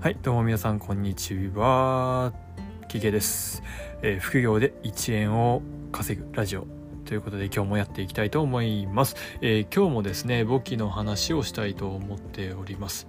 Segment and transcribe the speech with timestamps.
[0.00, 2.32] はいどうも皆さんこんにちは。
[2.88, 3.62] キケです、
[4.00, 5.60] えー、副業で1円を
[5.92, 6.66] 稼ぐラジオ
[7.04, 13.08] ということで今日もやっていきたいと思います、えー、今日もですね簿記の話をしたいと思っております。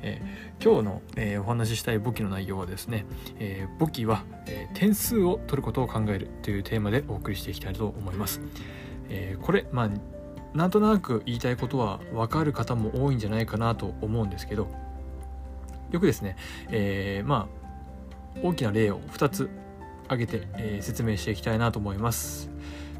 [0.00, 3.06] えー、今日の、えー、お話ししたい簿記の内容はですね、
[3.38, 8.40] えー、簿記は、え点数を取ることを考えるというテーマでお送りしていきたいと思います、
[9.08, 9.90] えこれまあ
[10.58, 14.66] なんとなく言いたいことは分かる方も多いんじゃないかなと思うんですけど
[16.00, 16.36] くですね、
[16.70, 19.50] えー、まあ大きな例を2つ
[20.04, 22.50] 挙げて、えー、説明していきたいなと思います。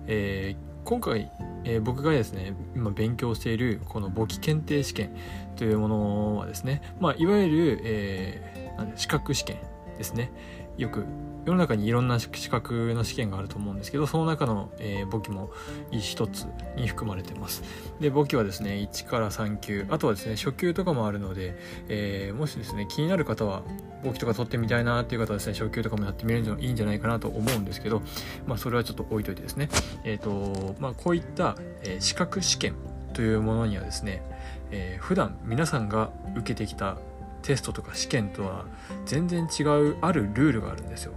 [0.06, 1.30] えー、今回、
[1.64, 5.16] えー、僕がですね今勉強しているこの簿記検定試験
[5.56, 9.59] というものはですね、まあ、いわゆる、えー、資格試験
[9.97, 10.33] ですね
[10.76, 11.04] よく
[11.44, 15.50] 世の中にいろんな資格の試験があると思うんですけどその中の、えー、簿記も
[15.90, 17.62] 一つに含まれてます。
[18.00, 21.56] で簿記はですね1から3級あとはですね初級とかもあるので、
[21.88, 23.62] えー、もしですね気になる方は
[24.05, 28.02] 簿記とか取ってみたいなっていう方はですね初級とかもやってみるのいいんじゃないかなと思うんですけど
[28.47, 29.69] まあそれはちょっと置いといてですね。
[30.04, 32.75] えっ、ー、とまあこういった、え資格試験
[33.14, 34.22] というものにはですね、
[34.70, 36.98] えー、普段皆さんが受けてきた
[37.42, 38.66] テストとか試験とは
[39.04, 41.12] 全然違うあるルールがあるんですよ。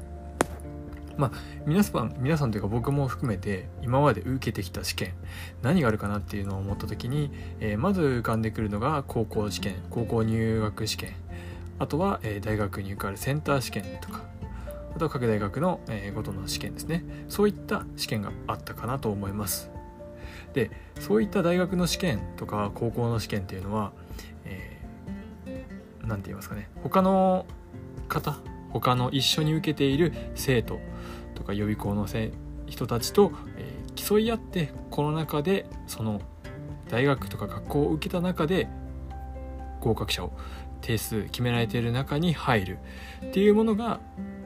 [1.18, 1.32] まあ、
[1.66, 5.14] 皆さん皆さんというか僕も含めて今まで受けてきた試験
[5.62, 7.32] 何があるかなっていうのを思った時に、
[7.62, 11.14] えー、まず浮かんでくるのが高校試験高校入学試験
[11.80, 14.24] あとは、えー、大学に受かるセンター試験とか
[14.94, 19.70] あとは各大学の、えー、ごとの試験ですねそういった試験があったかなと思います
[20.54, 23.92] でそういった大学の試験とか高校の試験っていうのは、
[24.46, 24.75] え
[26.06, 27.46] 何て言いますかね他の
[28.08, 28.36] 方
[28.72, 30.80] 他の一緒に受けている生徒
[31.34, 32.08] とか予備校の
[32.68, 36.22] 人たちと、えー、競い合ってこの中でその
[36.90, 38.68] 大学とか学校を受けた中で
[39.82, 40.32] 合格者を
[40.82, 42.78] 定数決められている中に入る
[43.26, 44.00] っていうものが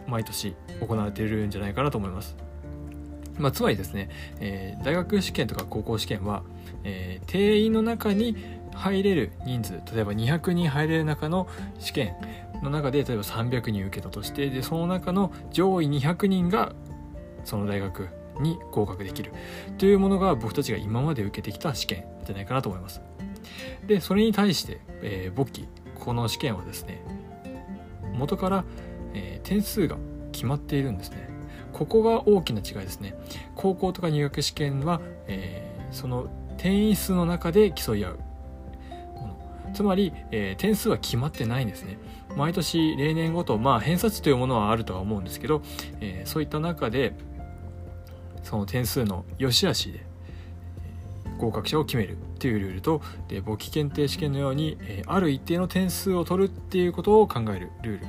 [0.08, 2.36] 毎年行われているんじゃないかなと思います。
[3.38, 4.10] まあ、つまりですね、
[4.42, 6.44] えー、大学試験とか高校試験は、
[6.84, 8.36] えー、定員の中に
[8.80, 11.48] 入れる人数例えば200人入れる中の
[11.80, 12.16] 試験
[12.64, 16.74] の中で例えば300人受けたとしてでその中の上位200人が
[17.44, 18.08] その大学
[18.40, 19.34] に合格できる
[19.78, 23.02] というものが僕たちが今まで受けてきた試験じゃないかなと思います。
[23.86, 27.02] でそれに対して、えー、簿記この試験はですね
[28.14, 28.64] 元から、
[29.14, 29.98] えー、点数が
[30.32, 31.30] 決まっているんですね。
[31.74, 33.16] ここが大きな違いですね。
[33.56, 38.20] 高校とか入学試験は、えー、その定員数の中で競い合う
[39.74, 41.98] つまり、えー、点数は決まってないんですね
[42.36, 45.62] 毎年例年ごとまあ偏差値というものはあるとは思うんですけど、
[46.00, 47.14] えー、そういった中で
[48.44, 50.06] その点数の良し悪しで
[51.38, 58.08] 合格者を決めるっていうルールとで簿記検定試験のように、えー、ある一定の点数を取るっていうことを考えるルールっ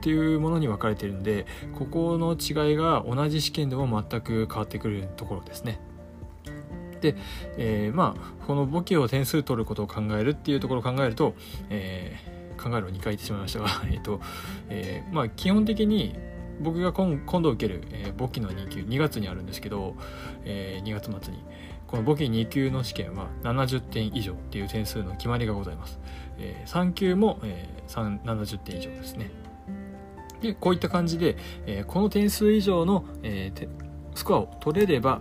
[0.00, 1.46] ていうものに分かれているんで
[1.78, 5.78] ここの違いが同じ試験でも全く変わってくるところですね。
[7.02, 7.16] で、
[7.58, 11.34] えー、まあこの簿記を点数取ることを考えるっていうところを考えると、
[11.68, 14.20] えー、考えるを2回言ってしまいましたが えっと、
[14.70, 16.16] えー、まあ基本的に
[16.60, 19.96] 僕が今今度受ける、えー、簿記の2級2月にあるんですけど、
[20.44, 21.42] えー、2月末に
[21.88, 25.98] この簿記2級の試験は70点以上っていう点数の決まりがございます、
[26.38, 29.30] えー、3級も、えー、70点以上ですね。
[30.40, 31.36] でこういった感じで、
[31.66, 33.68] えー、この点数以上の、えー、
[34.14, 35.20] スコアを取れれば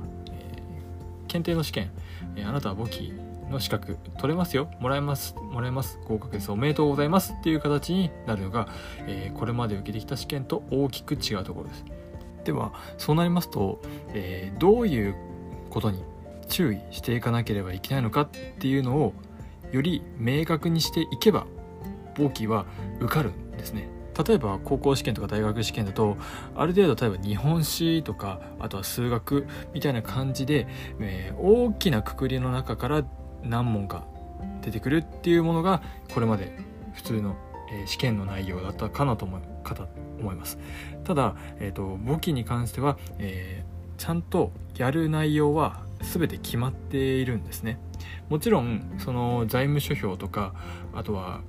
[1.31, 1.91] 検定の試験、
[2.35, 3.13] えあなたは簿記
[3.49, 4.69] の資格取れますよ。
[4.81, 5.97] もらえますもらえます。
[6.05, 6.51] 合格です。
[6.51, 7.33] おめでとうございます。
[7.39, 8.67] っていう形になるのが、
[9.07, 11.85] えー、これまで受けてきた試験と大きく違うところです。
[12.43, 15.15] ではそうなりますと、えー、どういう
[15.69, 16.03] ことに
[16.49, 19.13] 注意していかなければいけないのかっていうのを
[19.71, 21.45] より明確にしていけば
[22.17, 22.65] 簿記は
[22.99, 23.87] 受かるんですね。
[24.25, 26.17] 例えば高校試験とか大学試験だと
[26.55, 30.67] ある程度例えば日本史とかあとは数学みたいな感じで、
[30.99, 33.03] えー、大きなくくりの中から
[33.43, 34.05] 何問か
[34.61, 35.81] 出てくるっていうものが
[36.13, 36.57] これまで
[36.93, 37.35] 普通の、
[37.71, 39.39] えー、試験の内容だったかなと思
[40.31, 40.57] います。
[41.03, 47.79] ただ、えーと、簿記に関しては、えー、ちゃんとやる内容は全て決まっているんですね。
[48.29, 50.53] もちろんその財務諸表とか
[50.93, 51.41] あとは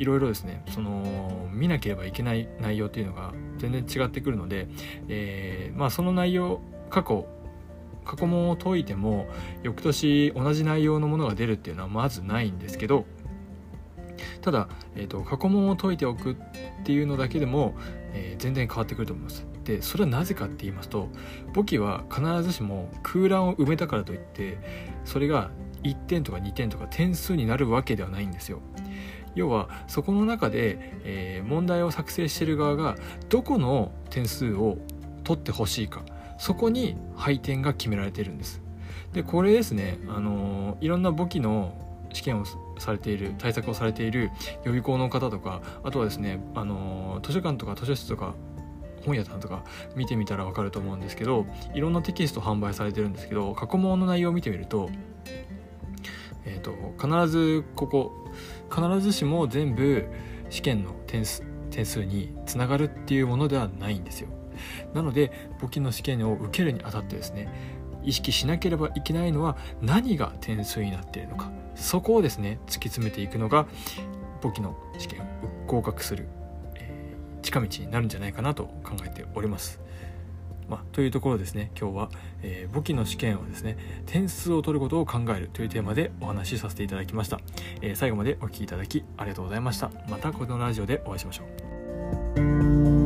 [0.00, 4.66] いろいろですねその見なければいけない内容っていうのが全然違ってくるので、
[5.08, 7.26] えー、まあその内容過去
[8.06, 9.28] 過去問を解いても
[9.62, 13.04] 翌年同じ内容のものが出るっていうのはまずないんですけど
[14.40, 16.36] ただ、えーと、過去問を解いておくっ
[16.82, 17.74] ていうのだけでも、
[18.14, 19.46] えー、全然変わってくると思います。
[19.64, 21.10] でそれはなぜかって言いますと
[21.52, 24.58] 簿記は必ずしも空欄を埋めたからといって
[25.04, 25.50] それが
[25.82, 28.60] 1点とか2点とか点数になるわけではないんですよ。
[29.34, 32.96] 要はそこの中で、えー、問題を作成している側が
[33.28, 34.78] どこの点数を
[35.24, 36.02] 取ってほしいか
[36.38, 38.62] そこに配点が決められているんです。
[39.12, 41.74] でこれですね、あのいろんな簿記の
[42.12, 42.44] 試験を
[42.78, 44.30] されている対策をされている
[44.64, 48.34] 予備校の方とかあとはですね、あの図書館とか図書室とか
[49.04, 49.64] 本屋さんとか
[49.96, 54.90] 見てみたら分かると思うんですけどいろんなテキスト販売されてるんですけど過去問の内容を見てみると,、
[56.44, 58.28] えーと、必ずここ
[58.70, 60.06] 必ずしも全部
[60.48, 64.28] 試験の点数点数につながるっていうものではないんですよ
[64.92, 67.48] なので簿記の試験を受けるにあたってですね
[68.02, 73.66] 意識しなければいけないのは何が点数になっているのかそこをですね突き詰めていくのが
[74.42, 75.24] 簿記の試験を
[75.66, 76.26] 合格する
[77.42, 79.80] 近道になるんじゃないかなと考えております。
[80.70, 81.72] まあ、というところですね。
[81.78, 82.10] 今日は、
[82.42, 83.76] えー、簿記の試験はですね
[84.06, 87.40] 点数を取ることを考えるというテーマでお話しさせていただきました、
[87.82, 89.90] えー、最後までお聴きいただきありがとうございました。
[90.08, 91.44] またこのラジオでお会いしましょ
[92.96, 92.99] う。